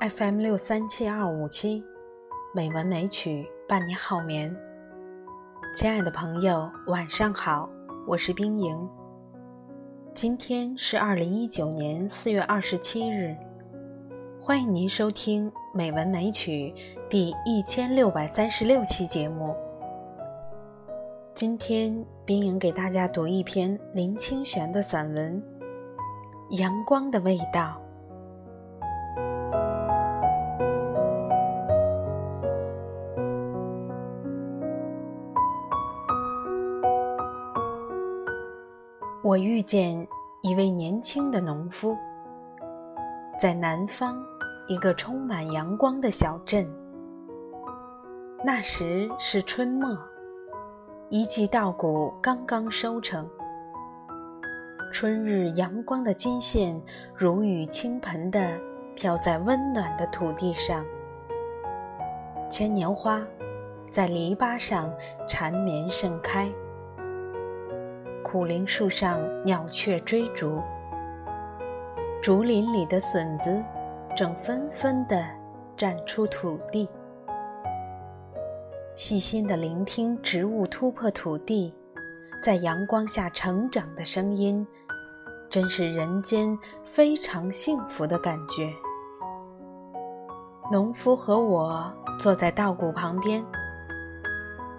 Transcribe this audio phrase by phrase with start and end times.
[0.00, 1.84] FM 六三七二五七，
[2.54, 4.50] 美文美曲伴你好眠。
[5.76, 7.68] 亲爱的朋友，晚上好，
[8.06, 8.88] 我是冰莹。
[10.14, 13.36] 今天是二零一九年四月二十七日，
[14.40, 16.74] 欢迎您收听《美文美曲》
[17.10, 19.54] 第一千六百三十六期节目。
[21.34, 25.42] 今天，冰莹给大家读一篇林清玄的散文
[26.58, 27.78] 《阳光的味道》。
[39.30, 39.94] 我遇见
[40.40, 41.96] 一位年轻的农夫，
[43.38, 44.20] 在南方
[44.66, 46.68] 一个充满阳光的小镇。
[48.44, 49.96] 那时是春末，
[51.10, 53.24] 一季稻谷刚刚收成。
[54.92, 56.82] 春日阳光的金线
[57.14, 58.58] 如雨倾盆地
[58.96, 60.84] 飘在温暖的土地上，
[62.50, 63.24] 牵牛花
[63.88, 64.92] 在篱笆上
[65.28, 66.50] 缠绵盛开。
[68.22, 70.62] 苦楝树上鸟雀追逐，
[72.22, 73.62] 竹林里的笋子
[74.14, 75.24] 正纷纷地
[75.76, 76.88] 绽出土地。
[78.94, 81.74] 细心地聆听植物突破土地，
[82.42, 84.66] 在阳光下成长的声音，
[85.48, 88.70] 真是人间非常幸福的感觉。
[90.70, 93.42] 农夫和我坐在稻谷旁边，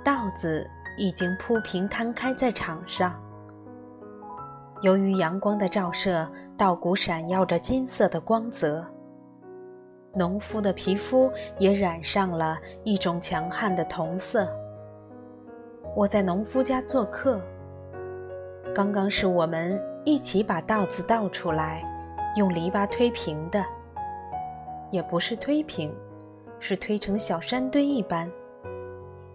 [0.04, 3.20] 稻子已经铺平摊开在场上。
[4.82, 8.84] 由于阳光的照射，稻谷闪耀着金色的光泽。
[10.14, 14.48] 农夫的皮肤也染上了一种强悍的铜色。
[15.96, 17.40] 我在农夫家做客，
[18.74, 21.84] 刚刚是我们一起把稻子倒出来，
[22.36, 23.64] 用篱笆推平的，
[24.90, 25.94] 也不是推平，
[26.60, 28.30] 是推成小山堆一般，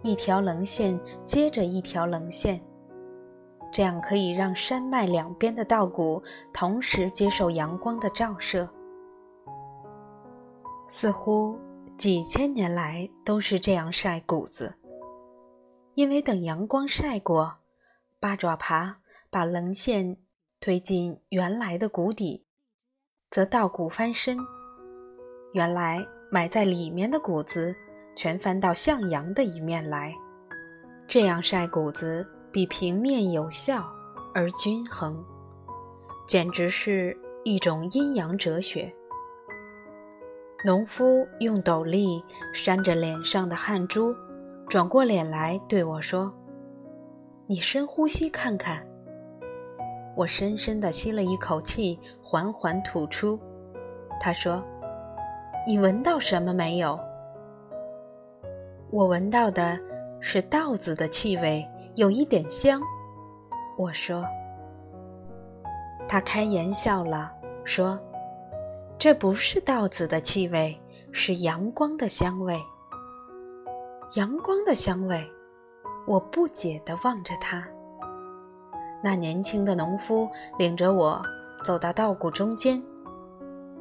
[0.03, 2.59] 一条棱线接着一条棱线。
[3.71, 6.21] 这样可以让山脉两边的稻谷
[6.53, 8.67] 同时接受阳光的照射，
[10.87, 11.59] 似乎
[11.97, 14.73] 几千年来都是这样晒谷子。
[15.95, 17.57] 因为等阳光晒过，
[18.19, 18.97] 八爪爬
[19.29, 20.17] 把棱线
[20.59, 22.45] 推进原来的谷底，
[23.29, 24.37] 则稻谷翻身，
[25.53, 27.75] 原来埋在里面的谷子
[28.15, 30.13] 全翻到向阳的一面来，
[31.07, 32.27] 这样晒谷子。
[32.51, 33.85] 比平面有效
[34.33, 35.23] 而均衡，
[36.27, 38.93] 简直是一种阴阳哲学。
[40.65, 44.15] 农夫用斗笠扇着脸上的汗珠，
[44.67, 46.33] 转过脸来对我说
[47.45, 48.85] ：“你深呼吸看看。”
[50.17, 53.39] 我深深地吸了一口气，缓缓吐出。
[54.19, 54.63] 他说
[55.67, 56.99] ：“你闻到什么没有？”
[58.89, 59.79] 我闻到的
[60.19, 61.63] 是稻子的气味。
[61.97, 62.79] 有一点香，
[63.75, 64.23] 我说。
[66.07, 67.31] 他开颜笑了，
[67.63, 67.99] 说
[68.99, 70.79] ：“这不是稻子的气味，
[71.11, 72.55] 是阳光的香味。”
[74.13, 75.27] 阳光的香味，
[76.05, 77.67] 我不解地望着他。
[79.03, 80.29] 那年轻的农夫
[80.59, 81.19] 领着我
[81.65, 82.79] 走到稻谷中间，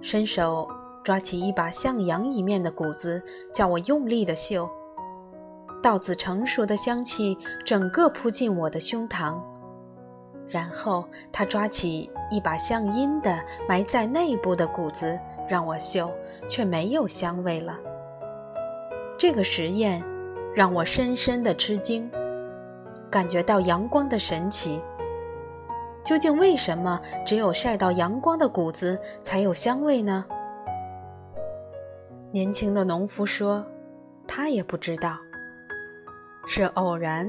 [0.01, 0.67] 伸手
[1.05, 3.23] 抓起一把向阳一面的谷子，
[3.53, 4.67] 叫我用力地嗅。
[5.87, 9.41] 稻子成熟的香气整个扑进我的胸膛，
[10.49, 13.39] 然后他抓起一把向阴的
[13.69, 15.17] 埋在内部的谷子
[15.49, 16.11] 让我嗅，
[16.49, 17.79] 却没有香味了。
[19.17, 20.03] 这个实验
[20.57, 22.11] 让我深深的吃惊，
[23.09, 24.83] 感觉到阳光的神奇。
[26.03, 30.25] 究竟为什么只有晒到阳光的谷子才有香味呢？
[32.33, 33.65] 年轻的农夫说，
[34.27, 35.17] 他也不知道。
[36.49, 37.29] 是偶然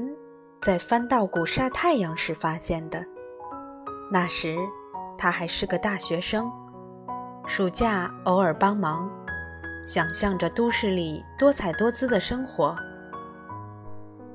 [0.62, 3.04] 在翻稻谷晒太阳时发现的。
[4.10, 4.56] 那时
[5.18, 6.50] 他还是个大学生，
[7.46, 9.10] 暑假偶尔帮忙，
[9.86, 12.76] 想象着都市里多彩多姿的生活。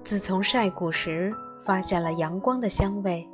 [0.03, 3.25] 自从晒谷时发现了阳光的香味，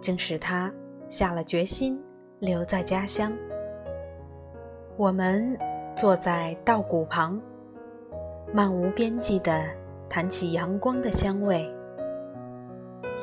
[0.00, 0.72] 竟使他
[1.08, 2.00] 下了决心
[2.38, 3.32] 留在家乡。
[4.96, 5.58] 我们
[5.96, 7.40] 坐在稻谷旁，
[8.52, 9.64] 漫无边际的。
[10.14, 11.68] 谈起阳光的香味，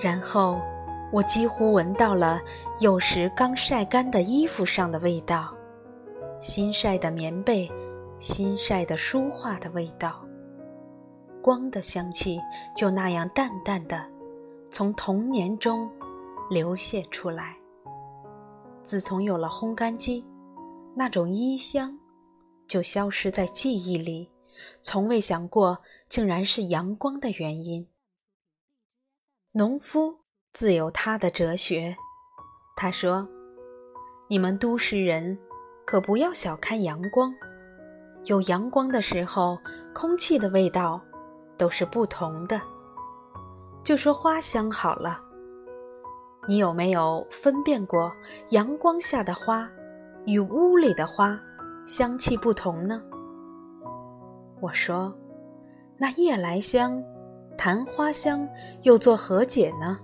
[0.01, 0.59] 然后
[1.09, 2.41] 我几乎闻到了
[2.81, 5.55] 有时刚晒干的衣服上的味道，
[6.41, 7.71] 新晒的棉被，
[8.19, 10.21] 新晒的书画的味道。
[11.41, 12.37] 光的香气
[12.75, 14.05] 就那样淡淡的
[14.69, 15.89] 从童年中
[16.49, 17.55] 流泻出来。
[18.83, 20.25] 自从有了烘干机，
[20.93, 21.97] 那种衣香
[22.67, 24.29] 就消失在记忆里，
[24.81, 27.87] 从未想过竟然是阳光的原因。
[29.53, 30.19] 农夫
[30.53, 31.95] 自有他的哲学，
[32.75, 33.27] 他说
[34.29, 35.37] ：“你们都市人
[35.85, 37.33] 可不要小看阳光，
[38.25, 39.57] 有阳光的时候，
[39.93, 41.01] 空气的味道
[41.57, 42.61] 都是不同的。
[43.83, 45.19] 就说花香好了，
[46.47, 48.09] 你有没有分辨过
[48.51, 49.69] 阳光下的花
[50.25, 51.37] 与屋里的花
[51.85, 53.03] 香气不同呢？”
[54.61, 55.13] 我说
[55.97, 57.03] ：“那夜来香。”
[57.57, 58.47] 昙花香
[58.81, 59.99] 又作何解呢？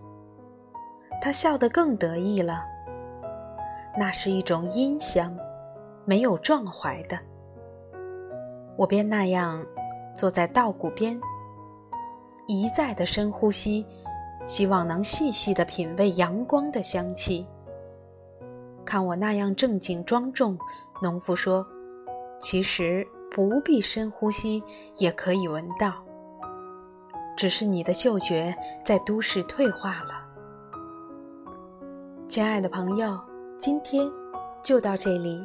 [1.19, 2.63] 他笑得更得意了。
[3.97, 5.35] 那是一种阴香，
[6.05, 7.17] 没有壮怀的。
[8.75, 9.65] 我便那样
[10.13, 11.19] 坐在稻谷边，
[12.45, 13.83] 一再的深呼吸，
[14.45, 17.47] 希望能细细的品味阳光的香气。
[18.85, 20.55] 看我那样正经庄重，
[21.01, 21.65] 农夫说
[22.39, 23.07] ：“其实
[23.37, 24.63] 不必深呼吸，
[24.95, 25.93] 也可以闻到。”
[27.37, 28.51] 只是你的嗅觉
[28.83, 30.25] 在都市退化了，
[32.27, 33.15] 亲爱的朋友，
[33.59, 34.11] 今天
[34.63, 35.39] 就到这里，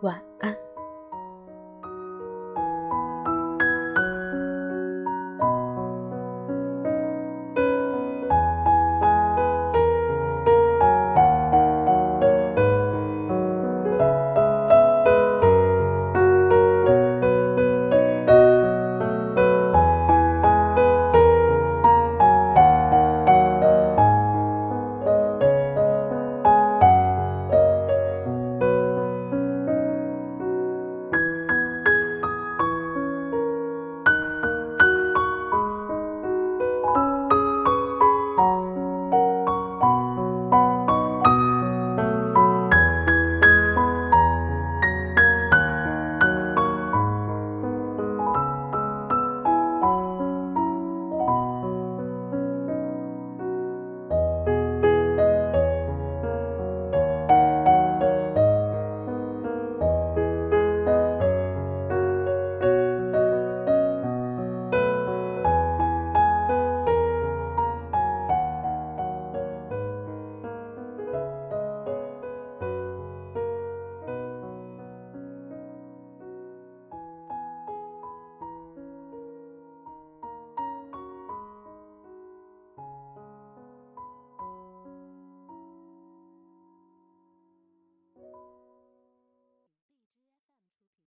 [0.00, 0.52] 晚安。